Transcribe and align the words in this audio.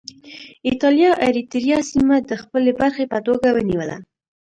اېټالیا 0.67 1.11
اریتیریا 1.27 1.79
سیمه 1.91 2.15
د 2.29 2.31
خپلې 2.41 2.71
برخې 2.79 3.05
په 3.11 3.19
توګه 3.27 3.47
ونیوله. 3.51 3.95